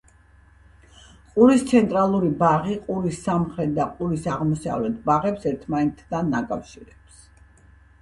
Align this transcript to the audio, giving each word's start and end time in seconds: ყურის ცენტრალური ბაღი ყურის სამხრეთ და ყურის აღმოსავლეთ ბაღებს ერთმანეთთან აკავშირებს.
ყურის 1.35 1.65
ცენტრალური 1.71 2.31
ბაღი 2.41 2.79
ყურის 2.89 3.21
სამხრეთ 3.27 3.77
და 3.77 3.87
ყურის 4.01 4.27
აღმოსავლეთ 4.39 4.99
ბაღებს 5.07 5.49
ერთმანეთთან 5.55 6.39
აკავშირებს. 6.45 7.25